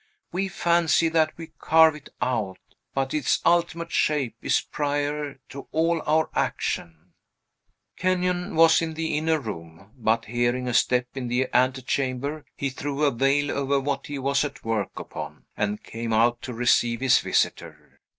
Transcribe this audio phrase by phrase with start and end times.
[0.31, 2.57] We fancy that we carve it out;
[2.95, 7.13] but its ultimate shape is prior to all our action."
[7.97, 13.03] Kenyon was in the inner room, but, hearing a step in the antechamber, he threw
[13.05, 17.19] a veil over what he was at work upon, and came out to receive his
[17.19, 17.99] visitor.